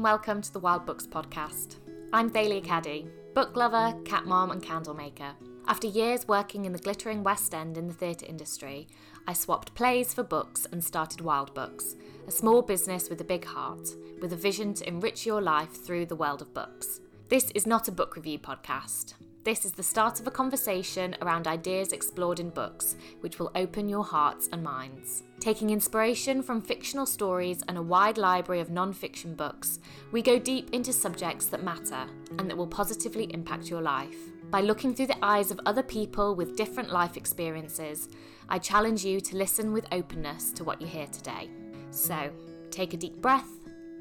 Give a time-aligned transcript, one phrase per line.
[0.00, 1.76] and welcome to the Wild Books podcast.
[2.10, 5.34] I'm Thalia Caddy, book lover, cat mom, and candle maker.
[5.66, 8.88] After years working in the glittering West End in the theatre industry,
[9.28, 11.96] I swapped plays for books and started Wild Books,
[12.26, 13.90] a small business with a big heart,
[14.22, 17.00] with a vision to enrich your life through the world of books.
[17.28, 19.12] This is not a book review podcast.
[19.42, 23.88] This is the start of a conversation around ideas explored in books, which will open
[23.88, 25.22] your hearts and minds.
[25.38, 29.78] Taking inspiration from fictional stories and a wide library of non fiction books,
[30.12, 32.06] we go deep into subjects that matter
[32.38, 34.18] and that will positively impact your life.
[34.50, 38.10] By looking through the eyes of other people with different life experiences,
[38.50, 41.48] I challenge you to listen with openness to what you hear today.
[41.92, 42.30] So,
[42.70, 43.48] take a deep breath,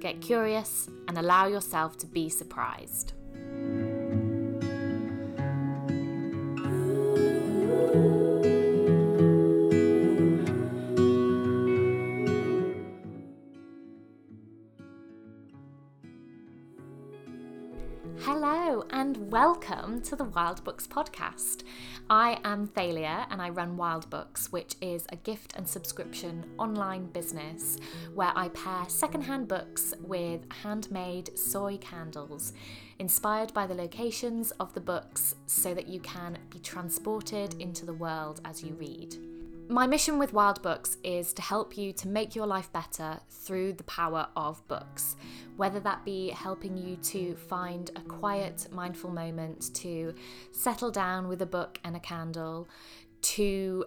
[0.02, 3.14] get curious, and allow yourself to be surprised.
[18.42, 21.64] Hello and welcome to the Wild Books podcast.
[22.10, 27.08] I am Thalia and I run Wild Books, which is a gift and subscription online
[27.08, 27.80] business
[28.16, 32.54] where I pair secondhand books with handmade soy candles
[33.00, 37.94] inspired by the locations of the books so that you can be transported into the
[37.94, 39.18] world as you read.
[39.72, 43.74] My mission with Wild Books is to help you to make your life better through
[43.74, 45.16] the power of books,
[45.58, 50.16] whether that be helping you to find a quiet, mindful moment to
[50.52, 52.68] settle down with a book and a candle,
[53.22, 53.86] to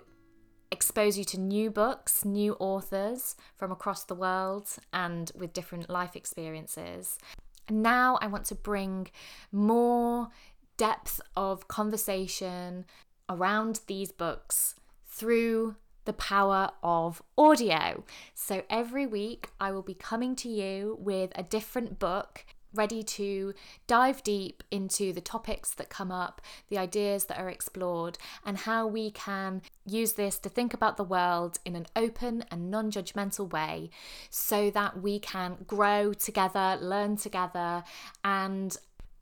[0.71, 6.15] expose you to new books, new authors from across the world, and with different life
[6.15, 7.19] experiences.
[7.67, 9.09] And now I want to bring
[9.51, 10.29] more
[10.77, 12.85] depth of conversation
[13.29, 14.77] around these books
[15.13, 18.03] through the power of audio.
[18.35, 23.53] So every week I will be coming to you with a different book ready to
[23.87, 26.41] dive deep into the topics that come up,
[26.71, 31.05] the ideas that are explored, and how we can use this to think about the
[31.05, 33.91] world in an open and non judgmental way
[34.31, 37.85] so that we can grow together, learn together,
[38.25, 38.77] and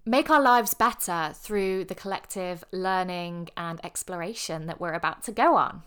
[0.05, 5.56] make our lives better through the collective learning and exploration that we're about to go
[5.56, 5.83] on.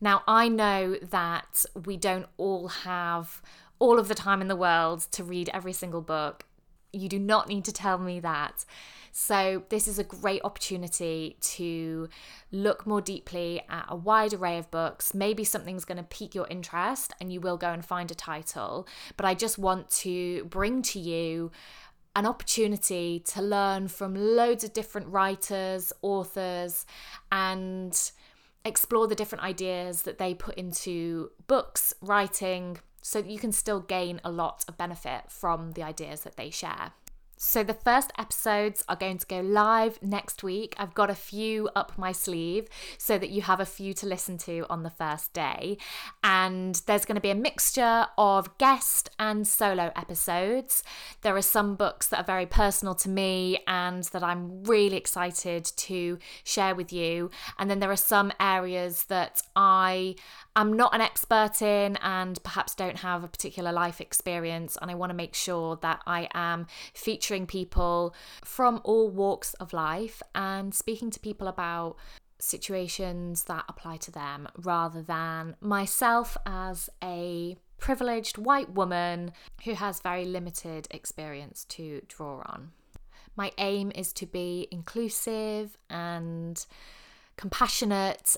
[0.00, 3.42] Now, I know that we don't all have
[3.78, 6.44] all of the time in the world to read every single book.
[6.92, 8.64] You do not need to tell me that.
[9.10, 12.08] So, this is a great opportunity to
[12.52, 15.12] look more deeply at a wide array of books.
[15.12, 18.86] Maybe something's going to pique your interest and you will go and find a title.
[19.16, 21.50] But I just want to bring to you
[22.18, 26.84] an opportunity to learn from loads of different writers, authors,
[27.30, 28.10] and
[28.64, 33.78] explore the different ideas that they put into books, writing, so that you can still
[33.78, 36.90] gain a lot of benefit from the ideas that they share.
[37.40, 40.74] So, the first episodes are going to go live next week.
[40.76, 42.66] I've got a few up my sleeve
[42.98, 45.78] so that you have a few to listen to on the first day.
[46.24, 50.82] And there's going to be a mixture of guest and solo episodes.
[51.22, 55.64] There are some books that are very personal to me and that I'm really excited
[55.64, 57.30] to share with you.
[57.56, 60.16] And then there are some areas that I
[60.56, 64.76] am not an expert in and perhaps don't have a particular life experience.
[64.82, 69.72] And I want to make sure that I am featuring people from all walks of
[69.72, 71.96] life and speaking to people about
[72.38, 79.32] situations that apply to them rather than myself as a privileged white woman
[79.64, 82.72] who has very limited experience to draw on.
[83.36, 86.64] My aim is to be inclusive and
[87.36, 88.36] compassionate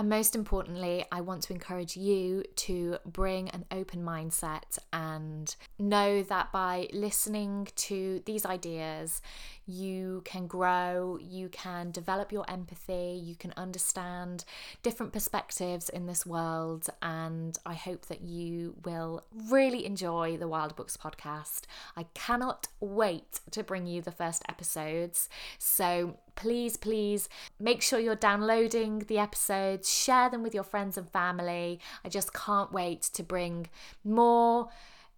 [0.00, 6.22] and most importantly, I want to encourage you to bring an open mindset and know
[6.22, 9.20] that by listening to these ideas,
[9.66, 14.46] you can grow, you can develop your empathy, you can understand
[14.82, 16.88] different perspectives in this world.
[17.02, 21.64] And I hope that you will really enjoy the Wild Books podcast.
[21.94, 25.28] I cannot wait to bring you the first episodes.
[25.58, 27.28] So please, please
[27.58, 31.78] make sure you're downloading the episodes, share them with your friends and family.
[32.02, 33.68] I just can't wait to bring
[34.04, 34.70] more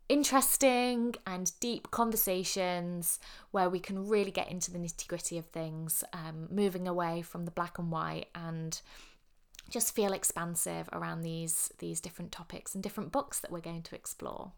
[0.08, 3.20] interesting and deep conversations
[3.52, 7.44] where we can really get into the nitty gritty of things, um, moving away from
[7.44, 8.82] the black and white and
[9.70, 13.94] just feel expansive around these these different topics and different books that we're going to
[13.94, 14.52] explore.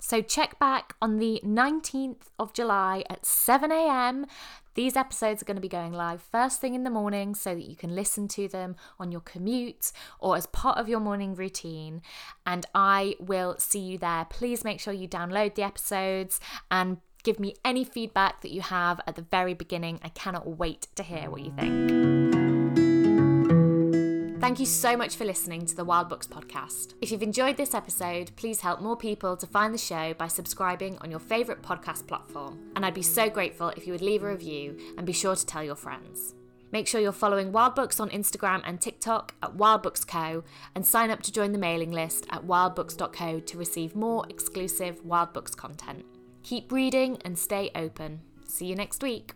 [0.00, 4.26] So check back on the 19th of July at 7 a.m.
[4.74, 7.68] These episodes are going to be going live first thing in the morning so that
[7.68, 12.02] you can listen to them on your commute or as part of your morning routine.
[12.46, 14.26] And I will see you there.
[14.30, 19.00] Please make sure you download the episodes and Give me any feedback that you have
[19.06, 20.00] at the very beginning.
[20.02, 22.19] I cannot wait to hear what you think.
[24.50, 26.94] Thank you so much for listening to the Wild Books podcast.
[27.00, 30.98] If you've enjoyed this episode, please help more people to find the show by subscribing
[30.98, 32.58] on your favourite podcast platform.
[32.74, 35.46] And I'd be so grateful if you would leave a review and be sure to
[35.46, 36.34] tell your friends.
[36.72, 40.42] Make sure you're following Wild Books on Instagram and TikTok at Wild Books Co.
[40.74, 45.32] and sign up to join the mailing list at wildbooks.co to receive more exclusive Wild
[45.32, 46.04] Books content.
[46.42, 48.22] Keep reading and stay open.
[48.48, 49.34] See you next week.